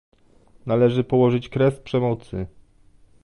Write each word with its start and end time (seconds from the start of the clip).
Należy 0.65 1.03
położyć 1.03 1.49
kres 1.49 1.79
przemocy 1.79 2.47